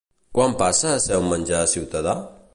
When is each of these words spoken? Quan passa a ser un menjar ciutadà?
Quan 0.37 0.55
passa 0.61 0.95
a 0.95 1.03
ser 1.05 1.21
un 1.25 1.31
menjar 1.35 1.61
ciutadà? 1.77 2.17